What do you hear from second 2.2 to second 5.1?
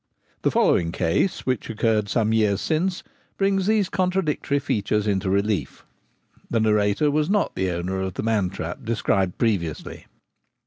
years since, brings these contradictory features